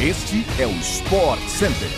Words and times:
Este 0.00 0.46
é 0.60 0.64
o 0.64 0.70
Sport 0.76 1.40
Center. 1.48 1.88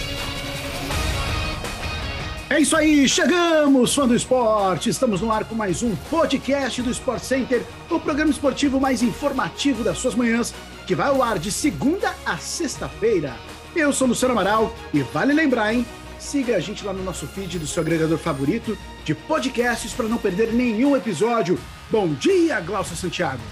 É 2.49 2.59
isso 2.59 2.75
aí, 2.75 3.07
chegamos, 3.07 3.95
fã 3.95 4.09
do 4.09 4.17
esporte! 4.17 4.89
Estamos 4.89 5.21
no 5.21 5.31
ar 5.31 5.45
com 5.45 5.55
mais 5.55 5.83
um 5.83 5.95
podcast 6.09 6.81
do 6.81 6.91
Sport 6.93 7.23
Center, 7.23 7.63
o 7.91 8.01
programa 8.01 8.31
esportivo 8.31 8.81
mais 8.81 9.03
informativo 9.03 9.85
das 9.85 9.99
suas 9.99 10.15
manhãs, 10.15 10.55
que 10.87 10.95
vai 10.95 11.09
ao 11.09 11.23
ar 11.23 11.39
de 11.39 11.53
segunda 11.53 12.15
a 12.25 12.39
sexta-feira. 12.39 13.35
Eu 13.77 13.93
sou 13.93 14.09
Luciano 14.09 14.33
Amaral 14.33 14.75
e 14.95 15.03
vale 15.03 15.35
lembrar, 15.35 15.75
hein? 15.75 15.85
Siga 16.19 16.57
a 16.57 16.61
gente 16.61 16.83
lá 16.87 16.95
no 16.95 17.05
nosso 17.05 17.27
feed 17.27 17.59
do 17.59 17.67
seu 17.67 17.83
agregador 17.83 18.17
favorito 18.17 18.79
de 19.05 19.15
podcasts 19.15 19.93
para 19.93 20.09
não 20.09 20.17
perder 20.17 20.55
nenhum 20.55 20.97
episódio. 20.97 21.61
Bom 21.91 22.09
dia, 22.15 22.61
Glaucia 22.61 22.97
Santiago! 22.97 23.43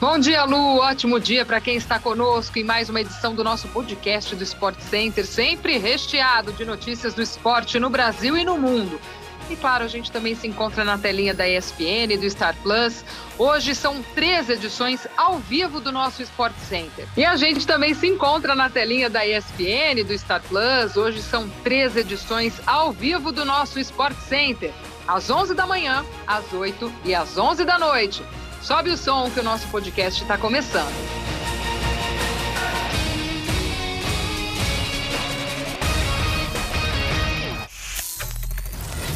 Bom 0.00 0.18
dia, 0.18 0.44
Lu. 0.44 0.78
Ótimo 0.78 1.20
dia 1.20 1.44
para 1.44 1.60
quem 1.60 1.76
está 1.76 1.98
conosco 1.98 2.58
em 2.58 2.64
mais 2.64 2.88
uma 2.88 3.02
edição 3.02 3.34
do 3.34 3.44
nosso 3.44 3.68
podcast 3.68 4.34
do 4.34 4.42
Sport 4.42 4.80
Center, 4.80 5.26
sempre 5.26 5.76
recheado 5.76 6.54
de 6.54 6.64
notícias 6.64 7.12
do 7.12 7.20
esporte 7.20 7.78
no 7.78 7.90
Brasil 7.90 8.34
e 8.34 8.42
no 8.42 8.56
mundo. 8.56 8.98
E 9.50 9.56
claro, 9.56 9.84
a 9.84 9.88
gente 9.88 10.10
também 10.10 10.34
se 10.34 10.48
encontra 10.48 10.84
na 10.84 10.96
telinha 10.96 11.34
da 11.34 11.46
ESPN 11.46 12.14
e 12.14 12.16
do 12.16 12.30
Star 12.30 12.56
Plus. 12.62 13.04
Hoje 13.38 13.74
são 13.74 14.02
três 14.14 14.48
edições 14.48 15.06
ao 15.18 15.38
vivo 15.38 15.80
do 15.80 15.92
nosso 15.92 16.22
Sport 16.22 16.54
Center. 16.66 17.06
E 17.14 17.22
a 17.22 17.36
gente 17.36 17.66
também 17.66 17.92
se 17.92 18.06
encontra 18.06 18.54
na 18.54 18.70
telinha 18.70 19.10
da 19.10 19.26
ESPN 19.26 19.98
e 19.98 20.04
do 20.04 20.16
Star 20.16 20.40
Plus. 20.48 20.96
Hoje 20.96 21.20
são 21.20 21.46
três 21.62 21.94
edições 21.94 22.54
ao 22.66 22.90
vivo 22.90 23.30
do 23.30 23.44
nosso 23.44 23.78
Sport 23.78 24.16
Center. 24.16 24.72
Às 25.06 25.28
11 25.28 25.52
da 25.52 25.66
manhã, 25.66 26.06
às 26.26 26.50
8 26.54 26.90
e 27.04 27.14
às 27.14 27.36
11 27.36 27.66
da 27.66 27.78
noite. 27.78 28.24
Sobe 28.62 28.90
o 28.90 28.96
som 28.96 29.30
que 29.30 29.40
o 29.40 29.42
nosso 29.42 29.66
podcast 29.68 30.22
está 30.22 30.36
começando. 30.36 30.92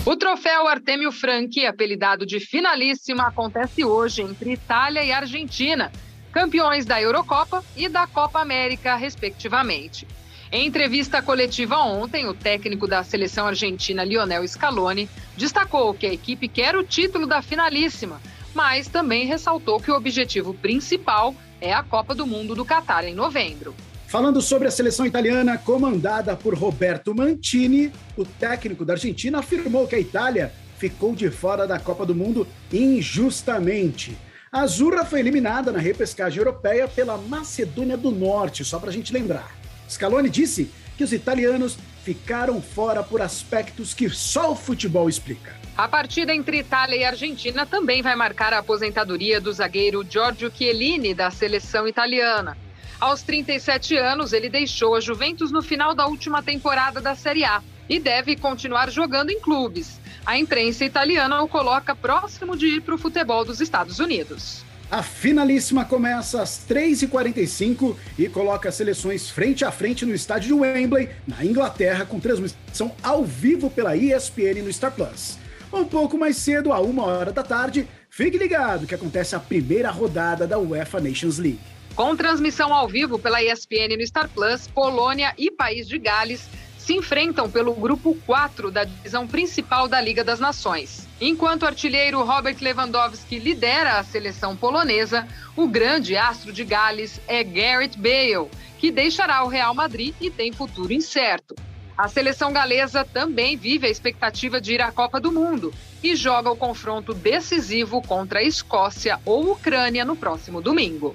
O 0.06 0.16
troféu 0.16 0.66
Artemio 0.66 1.12
Franchi, 1.12 1.66
apelidado 1.66 2.24
de 2.24 2.40
finalíssima, 2.40 3.26
acontece 3.26 3.84
hoje 3.84 4.22
entre 4.22 4.52
Itália 4.52 5.04
e 5.04 5.12
Argentina, 5.12 5.92
campeões 6.32 6.86
da 6.86 7.00
Eurocopa 7.00 7.62
e 7.76 7.86
da 7.86 8.06
Copa 8.06 8.40
América, 8.40 8.96
respectivamente. 8.96 10.08
Em 10.50 10.66
entrevista 10.66 11.20
coletiva 11.20 11.78
ontem, 11.78 12.26
o 12.26 12.34
técnico 12.34 12.86
da 12.86 13.02
seleção 13.02 13.46
argentina, 13.46 14.04
Lionel 14.04 14.46
Scaloni, 14.48 15.08
destacou 15.36 15.92
que 15.92 16.06
a 16.06 16.12
equipe 16.12 16.48
quer 16.48 16.76
o 16.76 16.84
título 16.84 17.26
da 17.26 17.42
finalíssima 17.42 18.20
mas 18.54 18.88
também 18.88 19.26
ressaltou 19.26 19.80
que 19.80 19.90
o 19.90 19.96
objetivo 19.96 20.54
principal 20.54 21.34
é 21.60 21.72
a 21.72 21.82
Copa 21.82 22.14
do 22.14 22.26
Mundo 22.26 22.54
do 22.54 22.64
Catar 22.64 23.04
em 23.04 23.14
novembro. 23.14 23.74
Falando 24.06 24.40
sobre 24.40 24.68
a 24.68 24.70
seleção 24.70 25.04
italiana 25.04 25.58
comandada 25.58 26.36
por 26.36 26.54
Roberto 26.54 27.14
Mantini, 27.14 27.92
o 28.16 28.24
técnico 28.24 28.84
da 28.84 28.92
Argentina 28.92 29.40
afirmou 29.40 29.88
que 29.88 29.96
a 29.96 30.00
Itália 30.00 30.52
ficou 30.78 31.14
de 31.14 31.30
fora 31.30 31.66
da 31.66 31.80
Copa 31.80 32.06
do 32.06 32.14
Mundo 32.14 32.46
injustamente. 32.72 34.16
A 34.52 34.60
Azurra 34.60 35.04
foi 35.04 35.18
eliminada 35.18 35.72
na 35.72 35.80
repescagem 35.80 36.38
europeia 36.38 36.86
pela 36.86 37.16
Macedônia 37.16 37.96
do 37.96 38.12
Norte, 38.12 38.64
só 38.64 38.78
para 38.78 38.90
a 38.90 38.92
gente 38.92 39.12
lembrar. 39.12 39.50
Scaloni 39.88 40.30
disse 40.30 40.70
que 40.96 41.02
os 41.02 41.12
italianos 41.12 41.76
ficaram 42.04 42.60
fora 42.60 43.02
por 43.02 43.22
aspectos 43.22 43.94
que 43.94 44.10
só 44.10 44.52
o 44.52 44.56
futebol 44.56 45.08
explica. 45.08 45.56
A 45.74 45.88
partida 45.88 46.34
entre 46.34 46.58
Itália 46.58 46.96
e 46.96 47.04
Argentina 47.04 47.64
também 47.64 48.02
vai 48.02 48.14
marcar 48.14 48.52
a 48.52 48.58
aposentadoria 48.58 49.40
do 49.40 49.52
zagueiro 49.52 50.06
Giorgio 50.08 50.52
Chiellini 50.54 51.14
da 51.14 51.30
seleção 51.30 51.88
italiana. 51.88 52.58
Aos 53.00 53.22
37 53.22 53.96
anos, 53.96 54.32
ele 54.34 54.50
deixou 54.50 54.94
a 54.94 55.00
Juventus 55.00 55.50
no 55.50 55.62
final 55.62 55.94
da 55.94 56.06
última 56.06 56.42
temporada 56.42 57.00
da 57.00 57.14
Série 57.14 57.44
A 57.44 57.62
e 57.88 57.98
deve 57.98 58.36
continuar 58.36 58.90
jogando 58.90 59.30
em 59.30 59.40
clubes. 59.40 59.98
A 60.26 60.38
imprensa 60.38 60.84
italiana 60.84 61.42
o 61.42 61.48
coloca 61.48 61.96
próximo 61.96 62.56
de 62.56 62.66
ir 62.66 62.82
para 62.82 62.94
o 62.94 62.98
futebol 62.98 63.44
dos 63.44 63.60
Estados 63.60 63.98
Unidos. 63.98 64.62
A 64.90 65.02
finalíssima 65.02 65.84
começa 65.84 66.42
às 66.42 66.64
3h45 66.68 67.96
e 68.18 68.28
coloca 68.28 68.68
as 68.68 68.74
seleções 68.74 69.30
frente 69.30 69.64
a 69.64 69.72
frente 69.72 70.04
no 70.04 70.14
estádio 70.14 70.48
de 70.48 70.54
Wembley, 70.54 71.08
na 71.26 71.44
Inglaterra, 71.44 72.04
com 72.04 72.20
transmissão 72.20 72.94
ao 73.02 73.24
vivo 73.24 73.70
pela 73.70 73.96
ESPN 73.96 74.62
no 74.62 74.72
Star 74.72 74.92
Plus. 74.92 75.38
Um 75.72 75.84
pouco 75.84 76.16
mais 76.16 76.36
cedo, 76.36 76.72
a 76.72 76.80
uma 76.80 77.04
hora 77.04 77.32
da 77.32 77.42
tarde, 77.42 77.88
fique 78.08 78.38
ligado 78.38 78.86
que 78.86 78.94
acontece 78.94 79.34
a 79.34 79.40
primeira 79.40 79.90
rodada 79.90 80.46
da 80.46 80.58
UEFA 80.58 81.00
Nations 81.00 81.38
League. 81.38 81.58
Com 81.96 82.14
transmissão 82.14 82.72
ao 82.72 82.86
vivo 82.86 83.18
pela 83.18 83.42
ESPN 83.42 83.96
no 83.96 84.06
Star 84.06 84.28
Plus, 84.28 84.68
Polônia 84.68 85.32
e 85.38 85.50
País 85.50 85.88
de 85.88 85.98
Gales 85.98 86.42
se 86.84 86.92
enfrentam 86.92 87.50
pelo 87.50 87.72
grupo 87.72 88.14
4 88.26 88.70
da 88.70 88.84
divisão 88.84 89.26
principal 89.26 89.88
da 89.88 89.98
Liga 90.00 90.22
das 90.22 90.38
Nações. 90.38 91.08
Enquanto 91.18 91.62
o 91.62 91.66
artilheiro 91.66 92.22
Robert 92.22 92.58
Lewandowski 92.60 93.38
lidera 93.38 93.98
a 93.98 94.04
seleção 94.04 94.54
polonesa, 94.54 95.26
o 95.56 95.66
grande 95.66 96.14
astro 96.14 96.52
de 96.52 96.62
Gales 96.62 97.18
é 97.26 97.42
Gareth 97.42 97.96
Bale, 97.96 98.50
que 98.78 98.90
deixará 98.90 99.42
o 99.44 99.48
Real 99.48 99.74
Madrid 99.74 100.14
e 100.20 100.30
tem 100.30 100.52
futuro 100.52 100.92
incerto. 100.92 101.54
A 101.96 102.06
seleção 102.08 102.52
galesa 102.52 103.02
também 103.02 103.56
vive 103.56 103.86
a 103.86 103.90
expectativa 103.90 104.60
de 104.60 104.74
ir 104.74 104.82
à 104.82 104.92
Copa 104.92 105.18
do 105.18 105.32
Mundo 105.32 105.72
e 106.02 106.14
joga 106.14 106.50
o 106.50 106.56
confronto 106.56 107.14
decisivo 107.14 108.02
contra 108.02 108.40
a 108.40 108.42
Escócia 108.42 109.18
ou 109.24 109.52
Ucrânia 109.52 110.04
no 110.04 110.16
próximo 110.16 110.60
domingo. 110.60 111.14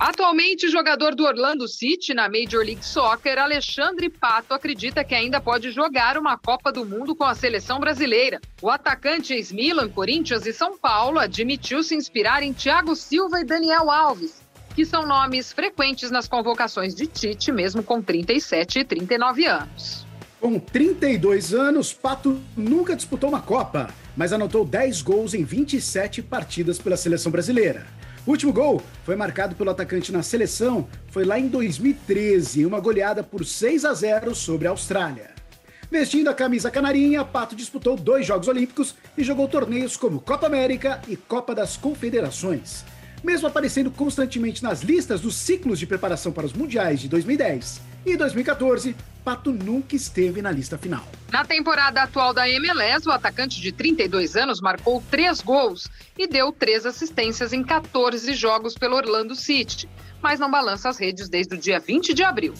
Atualmente 0.00 0.70
jogador 0.70 1.14
do 1.14 1.26
Orlando 1.26 1.68
City 1.68 2.14
na 2.14 2.26
Major 2.26 2.64
League 2.64 2.82
Soccer, 2.82 3.38
Alexandre 3.38 4.08
Pato 4.08 4.54
acredita 4.54 5.04
que 5.04 5.14
ainda 5.14 5.42
pode 5.42 5.70
jogar 5.72 6.16
uma 6.16 6.38
Copa 6.38 6.72
do 6.72 6.86
Mundo 6.86 7.14
com 7.14 7.24
a 7.24 7.34
seleção 7.34 7.78
brasileira. 7.78 8.40
O 8.62 8.70
atacante 8.70 9.34
ex-Milan, 9.34 9.90
Corinthians 9.90 10.46
e 10.46 10.54
São 10.54 10.78
Paulo 10.78 11.18
admitiu 11.18 11.82
se 11.82 11.94
inspirar 11.94 12.42
em 12.42 12.54
Thiago 12.54 12.96
Silva 12.96 13.40
e 13.40 13.44
Daniel 13.44 13.90
Alves, 13.90 14.40
que 14.74 14.86
são 14.86 15.06
nomes 15.06 15.52
frequentes 15.52 16.10
nas 16.10 16.26
convocações 16.26 16.94
de 16.94 17.06
Tite, 17.06 17.52
mesmo 17.52 17.82
com 17.82 18.00
37 18.00 18.78
e 18.78 18.84
39 18.86 19.44
anos. 19.44 20.06
Com 20.40 20.58
32 20.58 21.52
anos, 21.52 21.92
Pato 21.92 22.40
nunca 22.56 22.96
disputou 22.96 23.28
uma 23.28 23.42
Copa, 23.42 23.92
mas 24.16 24.32
anotou 24.32 24.64
10 24.64 25.02
gols 25.02 25.34
em 25.34 25.44
27 25.44 26.22
partidas 26.22 26.78
pela 26.78 26.96
seleção 26.96 27.30
brasileira. 27.30 27.99
O 28.30 28.32
último 28.32 28.52
gol 28.52 28.80
foi 29.02 29.16
marcado 29.16 29.56
pelo 29.56 29.70
atacante 29.70 30.12
na 30.12 30.22
seleção, 30.22 30.86
foi 31.08 31.24
lá 31.24 31.36
em 31.36 31.48
2013, 31.48 32.64
uma 32.64 32.78
goleada 32.78 33.24
por 33.24 33.44
6 33.44 33.84
a 33.84 33.92
0 33.92 34.36
sobre 34.36 34.68
a 34.68 34.70
Austrália. 34.70 35.30
Vestindo 35.90 36.28
a 36.28 36.34
camisa 36.34 36.70
canarinha, 36.70 37.24
Pato 37.24 37.56
disputou 37.56 37.96
dois 37.96 38.24
Jogos 38.24 38.46
Olímpicos 38.46 38.94
e 39.18 39.24
jogou 39.24 39.48
torneios 39.48 39.96
como 39.96 40.20
Copa 40.20 40.46
América 40.46 41.02
e 41.08 41.16
Copa 41.16 41.56
das 41.56 41.76
Confederações. 41.76 42.84
Mesmo 43.22 43.46
aparecendo 43.46 43.90
constantemente 43.90 44.62
nas 44.62 44.82
listas 44.82 45.20
dos 45.20 45.34
ciclos 45.34 45.78
de 45.78 45.86
preparação 45.86 46.32
para 46.32 46.46
os 46.46 46.52
Mundiais 46.52 47.00
de 47.00 47.08
2010 47.08 47.80
e 48.06 48.16
2014, 48.16 48.96
Pato 49.22 49.52
nunca 49.52 49.94
esteve 49.94 50.40
na 50.40 50.50
lista 50.50 50.78
final. 50.78 51.06
Na 51.30 51.44
temporada 51.44 52.02
atual 52.02 52.32
da 52.32 52.48
MLS, 52.48 53.06
o 53.06 53.12
atacante 53.12 53.60
de 53.60 53.70
32 53.70 54.36
anos 54.36 54.60
marcou 54.60 55.02
três 55.10 55.40
gols 55.40 55.88
e 56.18 56.26
deu 56.26 56.50
três 56.50 56.86
assistências 56.86 57.52
em 57.52 57.62
14 57.62 58.32
jogos 58.34 58.74
pelo 58.74 58.96
Orlando 58.96 59.34
City, 59.34 59.88
mas 60.22 60.40
não 60.40 60.50
balança 60.50 60.88
as 60.88 60.98
redes 60.98 61.28
desde 61.28 61.54
o 61.54 61.58
dia 61.58 61.78
20 61.78 62.14
de 62.14 62.22
abril. 62.22 62.54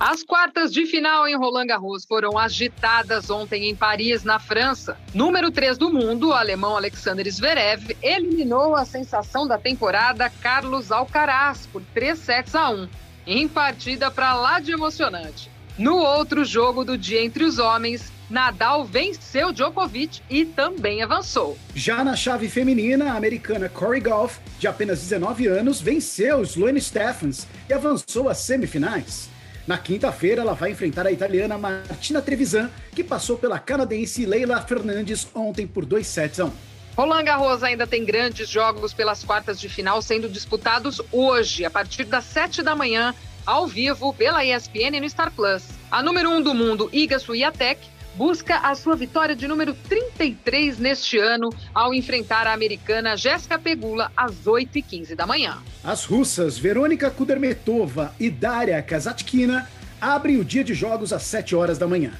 As 0.00 0.22
quartas 0.22 0.72
de 0.72 0.86
final 0.86 1.26
em 1.26 1.36
Roland 1.36 1.66
Garros 1.66 2.04
foram 2.04 2.38
agitadas 2.38 3.30
ontem 3.30 3.68
em 3.68 3.74
Paris, 3.74 4.22
na 4.22 4.38
França. 4.38 4.96
Número 5.12 5.50
3 5.50 5.76
do 5.76 5.92
mundo, 5.92 6.28
o 6.28 6.32
alemão 6.32 6.76
Alexander 6.76 7.28
Zverev, 7.28 7.96
eliminou 8.00 8.76
a 8.76 8.84
sensação 8.84 9.44
da 9.44 9.58
temporada 9.58 10.30
Carlos 10.30 10.92
Alcaraz 10.92 11.66
por 11.72 11.82
3 11.94 12.16
sets 12.16 12.54
a 12.54 12.70
1, 12.70 12.88
em 13.26 13.48
partida 13.48 14.08
para 14.08 14.34
lá 14.34 14.60
de 14.60 14.70
emocionante. 14.70 15.50
No 15.76 15.96
outro 15.96 16.44
jogo 16.44 16.84
do 16.84 16.96
dia 16.96 17.20
entre 17.20 17.42
os 17.42 17.58
homens, 17.58 18.12
Nadal 18.30 18.84
venceu 18.84 19.52
Djokovic 19.52 20.20
e 20.30 20.44
também 20.44 21.02
avançou. 21.02 21.58
Já 21.74 22.04
na 22.04 22.14
chave 22.14 22.48
feminina, 22.48 23.12
a 23.12 23.16
americana 23.16 23.68
Corey 23.68 24.00
Goff, 24.00 24.38
de 24.60 24.68
apenas 24.68 25.00
19 25.00 25.48
anos, 25.48 25.80
venceu 25.80 26.42
Sloane 26.44 26.80
Stephens 26.80 27.48
e 27.68 27.72
avançou 27.72 28.28
às 28.28 28.38
semifinais. 28.38 29.28
Na 29.68 29.76
quinta-feira, 29.76 30.40
ela 30.40 30.54
vai 30.54 30.70
enfrentar 30.70 31.06
a 31.06 31.12
italiana 31.12 31.58
Martina 31.58 32.22
Trevisan, 32.22 32.70
que 32.94 33.04
passou 33.04 33.36
pela 33.36 33.58
canadense 33.58 34.24
Leila 34.24 34.62
Fernandes 34.62 35.28
ontem 35.34 35.66
por 35.66 35.84
2 35.84 36.06
sets 36.06 36.40
a 36.40 36.46
1. 36.46 36.52
Roland 36.96 37.24
Garros 37.24 37.62
ainda 37.62 37.86
tem 37.86 38.02
grandes 38.02 38.48
jogos 38.48 38.94
pelas 38.94 39.22
quartas 39.22 39.60
de 39.60 39.68
final 39.68 40.00
sendo 40.00 40.26
disputados 40.26 41.02
hoje, 41.12 41.66
a 41.66 41.70
partir 41.70 42.04
das 42.04 42.24
7 42.24 42.62
da 42.62 42.74
manhã, 42.74 43.14
ao 43.44 43.66
vivo 43.66 44.14
pela 44.14 44.42
ESPN 44.42 45.00
no 45.02 45.10
Star 45.10 45.30
Plus. 45.30 45.64
A 45.90 46.02
número 46.02 46.30
1 46.30 46.36
um 46.36 46.42
do 46.42 46.54
mundo, 46.54 46.88
Iga 46.90 47.18
Swiatek, 47.18 47.86
busca 48.18 48.56
a 48.56 48.74
sua 48.74 48.96
vitória 48.96 49.36
de 49.36 49.46
número 49.46 49.72
33 49.72 50.76
neste 50.76 51.16
ano 51.18 51.50
ao 51.72 51.94
enfrentar 51.94 52.48
a 52.48 52.52
americana 52.52 53.16
Jéssica 53.16 53.56
Pegula 53.56 54.10
às 54.16 54.32
8h15 54.44 55.14
da 55.14 55.24
manhã. 55.24 55.58
As 55.84 56.04
russas 56.04 56.58
Verônica 56.58 57.08
Kudermetova 57.12 58.12
e 58.18 58.28
Daria 58.28 58.82
Kazatkina 58.82 59.70
abrem 60.00 60.36
o 60.36 60.44
dia 60.44 60.64
de 60.64 60.74
jogos 60.74 61.12
às 61.12 61.22
7 61.22 61.54
horas 61.54 61.78
da 61.78 61.86
manhã. 61.86 62.10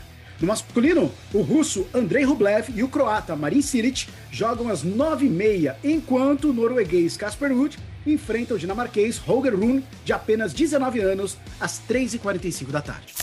No 0.41 0.47
masculino, 0.47 1.13
o 1.35 1.43
russo 1.43 1.85
Andrei 1.93 2.23
Rublev 2.23 2.69
e 2.73 2.85
o 2.85 2.89
croata 2.89 3.35
Marin 3.35 3.61
Cilic 3.61 4.07
jogam 4.31 4.69
às 4.69 4.85
9h30, 4.85 5.75
enquanto 5.83 6.51
o 6.51 6.53
norueguês 6.53 7.17
Casper 7.17 7.53
Ruud 7.53 7.77
enfrenta 8.07 8.55
o 8.55 8.59
dinamarquês 8.59 9.19
Holger 9.19 9.57
Rune, 9.57 9.85
de 10.05 10.13
apenas 10.13 10.53
19 10.53 11.01
anos, 11.01 11.37
às 11.59 11.83
3h45 11.89 12.69
da 12.69 12.81
tarde. 12.81 13.15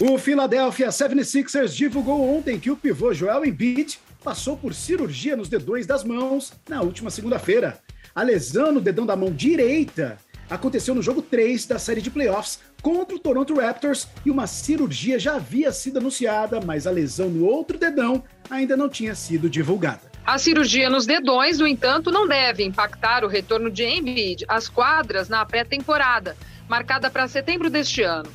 O 0.00 0.16
Philadelphia 0.16 0.90
76ers 0.90 1.70
divulgou 1.70 2.36
ontem 2.36 2.56
que 2.60 2.70
o 2.70 2.76
pivô 2.76 3.12
Joel 3.12 3.44
Embiid 3.44 3.98
passou 4.22 4.56
por 4.56 4.72
cirurgia 4.72 5.36
nos 5.36 5.48
dedões 5.48 5.88
das 5.88 6.04
mãos 6.04 6.52
na 6.68 6.82
última 6.82 7.10
segunda-feira. 7.10 7.80
A 8.14 8.22
lesão 8.22 8.70
no 8.70 8.80
dedão 8.80 9.04
da 9.04 9.16
mão 9.16 9.32
direita 9.32 10.16
aconteceu 10.48 10.94
no 10.94 11.02
jogo 11.02 11.20
3 11.20 11.66
da 11.66 11.80
série 11.80 12.00
de 12.00 12.12
playoffs 12.12 12.60
contra 12.80 13.16
o 13.16 13.18
Toronto 13.18 13.56
Raptors 13.56 14.06
e 14.24 14.30
uma 14.30 14.46
cirurgia 14.46 15.18
já 15.18 15.34
havia 15.34 15.72
sido 15.72 15.98
anunciada, 15.98 16.60
mas 16.64 16.86
a 16.86 16.92
lesão 16.92 17.28
no 17.28 17.44
outro 17.44 17.76
dedão 17.76 18.22
ainda 18.48 18.76
não 18.76 18.88
tinha 18.88 19.16
sido 19.16 19.50
divulgada. 19.50 20.12
A 20.24 20.38
cirurgia 20.38 20.88
nos 20.88 21.06
dedões, 21.06 21.58
no 21.58 21.66
entanto, 21.66 22.12
não 22.12 22.28
deve 22.28 22.62
impactar 22.62 23.24
o 23.24 23.28
retorno 23.28 23.68
de 23.68 23.82
Embiid 23.84 24.44
às 24.46 24.68
quadras 24.68 25.28
na 25.28 25.44
pré-temporada, 25.44 26.36
marcada 26.68 27.10
para 27.10 27.26
setembro 27.26 27.68
deste 27.68 28.04
ano. 28.04 28.30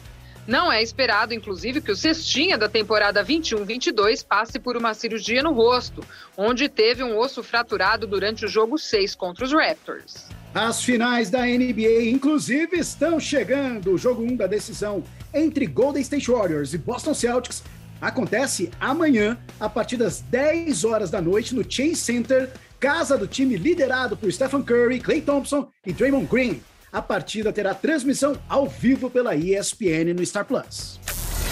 Não 0.45 0.69
é 0.69 0.84
esperado, 0.84 1.34
inclusive, 1.34 1.80
que 1.80 1.92
o 1.92 1.95
cestinha 1.95 2.57
da 2.57 2.68
temporada 2.68 3.24
21-22 3.24 4.25
passe 4.25 4.60
por 4.60 4.75
uma 4.75 4.94
cirurgia 4.94 5.42
no 5.42 5.54
rosto, 5.54 6.04
onde 6.36 6.68
teve 6.68 7.01
um 7.01 7.18
osso 7.18 7.42
fraturado 7.42 8.06
durante 8.06 8.45
o 8.45 8.48
jogo 8.50 8.78
6 8.78 9.16
contra 9.16 9.45
os 9.45 9.54
Raptors. 9.54 10.28
As 10.54 10.84
finais 10.84 11.30
da 11.30 11.45
NBA, 11.45 12.10
inclusive, 12.10 12.78
estão 12.78 13.19
chegando. 13.19 13.94
O 13.94 13.98
jogo 13.98 14.22
1 14.22 14.36
da 14.36 14.45
decisão 14.45 15.04
entre 15.34 15.66
Golden 15.66 16.01
State 16.01 16.30
Warriors 16.30 16.74
e 16.74 16.78
Boston 16.78 17.13
Celtics 17.13 17.63
acontece 18.01 18.69
amanhã, 18.80 19.38
a 19.60 19.69
partir 19.69 19.96
das 19.96 20.19
10 20.19 20.84
horas 20.84 21.10
da 21.10 21.22
noite, 21.22 21.56
no 21.56 21.63
Chase 21.63 21.96
Center, 21.96 22.51
casa 22.80 23.18
do 23.18 23.25
time 23.25 23.56
liderado 23.56 24.18
por 24.18 24.31
Stephen 24.31 24.62
Curry, 24.62 25.00
Klay 25.00 25.22
Thompson 25.22 25.69
e 25.86 25.94
Draymond 25.94 26.28
Green. 26.28 26.62
A 26.94 27.01
partida 27.01 27.51
terá 27.51 27.74
transmissão 27.74 28.38
ao 28.48 28.68
vivo 28.68 29.10
pela 29.10 29.36
ESPN 29.36 30.13
no 30.16 30.24
Star 30.24 30.45
Plus. 30.45 31.00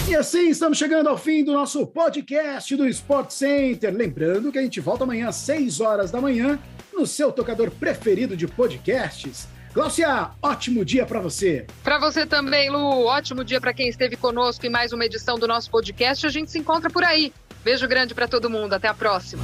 E 0.08 0.14
assim 0.14 0.48
estamos 0.48 0.78
chegando 0.78 1.08
ao 1.08 1.18
fim 1.18 1.42
do 1.42 1.52
nosso 1.52 1.84
podcast 1.84 2.76
do 2.76 2.86
Sport 2.86 3.30
Center. 3.30 3.92
Lembrando 3.92 4.52
que 4.52 4.58
a 4.58 4.62
gente 4.62 4.78
volta 4.78 5.02
amanhã 5.02 5.28
às 5.28 5.34
6 5.36 5.80
horas 5.80 6.12
da 6.12 6.20
manhã 6.20 6.60
no 6.92 7.04
seu 7.08 7.32
tocador 7.32 7.72
preferido 7.72 8.36
de 8.36 8.46
podcasts. 8.46 9.48
Glaucia, 9.74 10.30
ótimo 10.40 10.84
dia 10.84 11.04
para 11.04 11.18
você. 11.18 11.66
Para 11.82 11.98
você 11.98 12.24
também, 12.24 12.70
Lu. 12.70 13.04
Ótimo 13.06 13.42
dia 13.42 13.60
para 13.60 13.74
quem 13.74 13.88
esteve 13.88 14.14
conosco 14.14 14.64
em 14.64 14.70
mais 14.70 14.92
uma 14.92 15.04
edição 15.04 15.36
do 15.40 15.48
nosso 15.48 15.68
podcast. 15.72 16.24
A 16.24 16.30
gente 16.30 16.52
se 16.52 16.58
encontra 16.60 16.88
por 16.88 17.02
aí. 17.02 17.32
Beijo 17.64 17.88
grande 17.88 18.14
para 18.14 18.28
todo 18.28 18.48
mundo. 18.48 18.74
Até 18.74 18.86
a 18.86 18.94
próxima. 18.94 19.42